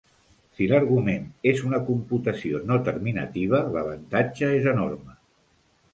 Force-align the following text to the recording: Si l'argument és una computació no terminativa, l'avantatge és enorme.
Si 0.59 0.67
l'argument 0.69 1.27
és 1.51 1.61
una 1.67 1.81
computació 1.91 2.63
no 2.71 2.79
terminativa, 2.89 3.63
l'avantatge 3.77 4.51
és 4.63 4.67
enorme. 4.77 5.19